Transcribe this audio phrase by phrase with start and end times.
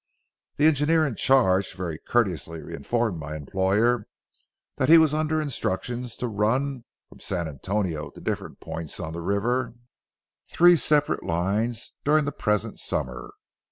[0.55, 4.07] The engineer in charge very courteously informed my employer
[4.77, 9.21] that he was under instructions to run, from San Antonio to different points on the
[9.21, 9.75] river,
[10.49, 13.33] three separate lines during the present summer.